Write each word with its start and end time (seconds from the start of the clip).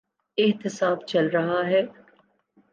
احتساب 0.37 1.05
چل 1.07 1.27
رہا 1.27 1.67
ہے۔ 1.67 1.81